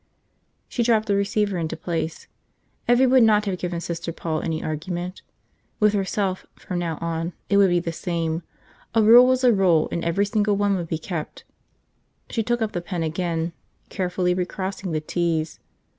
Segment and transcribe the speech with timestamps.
[0.67, 2.25] She dropped the receiver into place.
[2.89, 5.21] Evvie would not have given Sister Paul any argument.
[5.79, 8.41] With herself, from now on, it would be the same.
[8.95, 11.43] A rule was a rule and every single one would be kept.
[12.31, 13.53] She took up the pen again,
[13.89, 15.59] carefully recrossing the t's.